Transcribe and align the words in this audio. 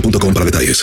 boostmobile.com 0.00 0.34
para 0.34 0.44
detalles. 0.46 0.82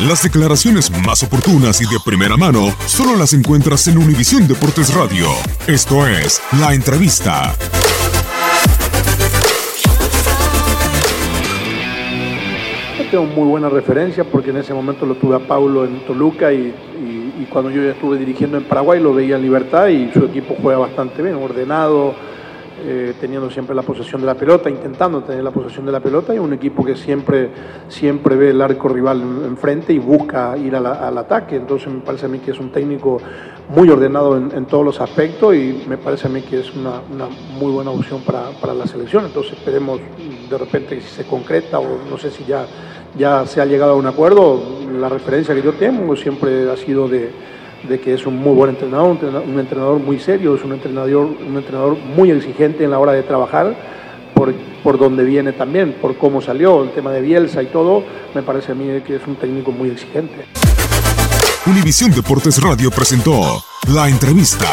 Las 0.00 0.22
declaraciones 0.22 0.90
más 1.06 1.22
oportunas 1.22 1.80
y 1.80 1.84
de 1.84 1.98
primera 2.04 2.36
mano 2.36 2.74
solo 2.86 3.16
las 3.16 3.34
encuentras 3.34 3.86
en 3.88 3.98
Univisión 3.98 4.48
Deportes 4.48 4.92
Radio. 4.94 5.28
Esto 5.66 6.06
es 6.06 6.40
La 6.58 6.74
Entrevista. 6.74 7.54
Yo 12.98 13.04
tengo 13.10 13.24
muy 13.26 13.48
buena 13.48 13.68
referencia 13.68 14.24
porque 14.24 14.50
en 14.50 14.58
ese 14.58 14.74
momento 14.74 15.06
lo 15.06 15.14
tuve 15.14 15.36
a 15.36 15.40
Paulo 15.40 15.84
en 15.84 16.00
Toluca 16.06 16.52
y, 16.52 16.56
y- 17.00 17.42
y 17.42 17.46
cuando 17.50 17.70
yo 17.70 17.82
ya 17.82 17.92
estuve 17.92 18.18
dirigiendo 18.18 18.56
en 18.58 18.64
Paraguay 18.64 19.00
lo 19.00 19.14
veía 19.14 19.36
en 19.36 19.42
libertad 19.42 19.88
y 19.88 20.10
su 20.12 20.24
equipo 20.26 20.56
juega 20.60 20.78
bastante 20.80 21.22
bien, 21.22 21.34
ordenado, 21.36 22.14
eh, 22.80 23.14
teniendo 23.20 23.50
siempre 23.50 23.74
la 23.74 23.82
posesión 23.82 24.20
de 24.20 24.26
la 24.26 24.34
pelota, 24.34 24.70
intentando 24.70 25.22
tener 25.22 25.44
la 25.44 25.50
posesión 25.50 25.86
de 25.86 25.92
la 25.92 26.00
pelota 26.00 26.34
y 26.34 26.38
un 26.38 26.52
equipo 26.52 26.84
que 26.84 26.96
siempre, 26.96 27.50
siempre 27.88 28.36
ve 28.36 28.50
el 28.50 28.60
arco 28.60 28.88
rival 28.88 29.20
en- 29.20 29.44
enfrente 29.44 29.92
y 29.92 29.98
busca 29.98 30.56
ir 30.56 30.74
al 30.76 31.18
ataque. 31.18 31.56
Entonces 31.56 31.92
me 31.92 32.00
parece 32.00 32.26
a 32.26 32.28
mí 32.28 32.38
que 32.38 32.50
es 32.52 32.60
un 32.60 32.70
técnico 32.70 33.18
muy 33.68 33.88
ordenado 33.88 34.36
en, 34.36 34.66
todos 34.66 34.84
los 34.84 35.00
aspectos 35.00 35.54
y 35.54 35.84
me 35.88 35.96
parece 35.96 36.26
a 36.26 36.30
mí 36.30 36.42
que 36.42 36.60
es 36.60 36.74
una, 36.74 37.00
muy 37.58 37.72
buena 37.72 37.90
opción 37.90 38.20
para, 38.22 38.50
para 38.60 38.74
la 38.74 38.86
selección. 38.86 39.24
Entonces 39.24 39.52
esperemos 39.52 40.00
de 40.50 40.58
repente 40.58 41.00
si 41.00 41.08
se 41.08 41.24
concreta 41.24 41.78
o 41.78 41.86
no 42.10 42.18
sé 42.18 42.30
si 42.30 42.44
ya, 42.44 42.66
ya 43.16 43.46
se 43.46 43.60
ha 43.60 43.64
llegado 43.64 43.92
a 43.92 43.96
un 43.96 44.06
acuerdo. 44.06 44.60
La 44.98 45.08
referencia 45.08 45.54
que 45.54 45.62
yo 45.62 45.72
tengo 45.72 46.16
siempre 46.16 46.70
ha 46.70 46.76
sido 46.76 47.08
de, 47.08 47.30
de 47.88 48.00
que 48.00 48.14
es 48.14 48.26
un 48.26 48.36
muy 48.36 48.54
buen 48.54 48.70
entrenador, 48.70 49.06
un 49.06 49.12
entrenador, 49.16 49.48
un 49.48 49.58
entrenador 49.58 49.98
muy 49.98 50.18
serio, 50.18 50.54
es 50.54 50.64
un 50.64 50.72
entrenador, 50.72 51.26
un 51.26 51.56
entrenador 51.56 51.96
muy 51.96 52.30
exigente 52.30 52.84
en 52.84 52.90
la 52.90 52.98
hora 52.98 53.12
de 53.12 53.22
trabajar. 53.22 53.74
Por, 54.34 54.54
por 54.82 54.98
donde 54.98 55.24
viene 55.24 55.52
también, 55.52 55.92
por 56.00 56.16
cómo 56.16 56.40
salió, 56.40 56.82
el 56.82 56.90
tema 56.90 57.12
de 57.12 57.20
Bielsa 57.20 57.62
y 57.62 57.66
todo, 57.66 58.02
me 58.34 58.42
parece 58.42 58.72
a 58.72 58.74
mí 58.74 59.00
que 59.02 59.16
es 59.16 59.26
un 59.26 59.36
técnico 59.36 59.70
muy 59.70 59.90
exigente. 59.90 60.46
Univisión 61.66 62.10
Deportes 62.10 62.60
Radio 62.60 62.90
presentó 62.90 63.62
La 63.94 64.08
Entrevista. 64.08 64.66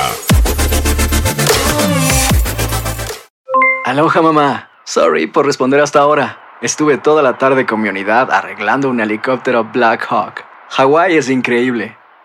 Aloha 3.85 4.21
mamá. 4.23 4.69
Sorry 4.85 5.27
por 5.27 5.45
responder 5.45 5.81
hasta 5.81 5.99
ahora. 5.99 6.39
Estuve 6.61 6.97
toda 6.97 7.21
la 7.21 7.37
tarde 7.37 7.67
con 7.67 7.79
mi 7.79 7.89
unidad 7.89 8.31
arreglando 8.31 8.89
un 8.89 8.99
helicóptero 8.99 9.65
Black 9.65 10.07
Hawk. 10.09 10.43
Hawái 10.69 11.15
es 11.15 11.29
increíble. 11.29 11.98